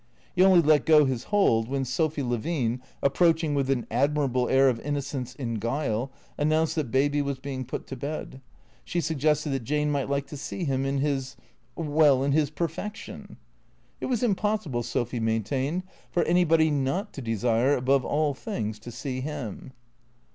He 0.35 0.43
only 0.43 0.63
let 0.63 0.87
go 0.87 1.05
his 1.05 1.25
hold 1.25 1.67
when 1.67 1.85
Sophy 1.85 2.23
Levine, 2.23 2.81
approaching 3.03 3.53
with 3.53 3.69
an 3.69 3.85
admirable 3.91 4.49
air 4.49 4.67
of 4.67 4.79
innocence 4.79 5.35
in 5.35 5.59
guile, 5.59 6.11
an 6.39 6.49
nounced 6.49 6.73
that 6.73 6.89
Baby 6.89 7.21
was 7.21 7.37
being 7.37 7.63
put 7.65 7.85
to 7.85 7.95
bed. 7.95 8.41
She 8.83 8.99
suggested 8.99 9.51
that 9.51 9.63
Jane 9.63 9.91
might 9.91 10.09
like 10.09 10.25
to 10.29 10.37
see 10.37 10.63
him 10.63 10.87
in 10.87 10.97
his— 11.01 11.35
well, 11.75 12.23
in 12.23 12.31
his 12.31 12.49
perfection. 12.49 13.37
It 13.99 14.07
was 14.07 14.23
impossible, 14.23 14.81
Sophy 14.81 15.19
maintained, 15.19 15.83
for 16.09 16.23
anybody 16.23 16.71
not 16.71 17.13
to 17.13 17.21
desire 17.21 17.75
above 17.75 18.03
all 18.03 18.33
things 18.33 18.79
to 18.79 18.89
see 18.89 19.21
him. 19.21 19.71